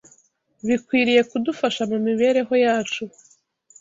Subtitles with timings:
[0.67, 3.03] bikwiriye kudufasha mu mibereho yacu.